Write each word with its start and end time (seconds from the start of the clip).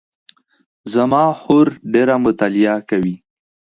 زما 0.93 1.23
خور 1.41 1.67
ډېره 1.93 2.15
مطالعه 2.25 2.77
کوي 2.89 3.15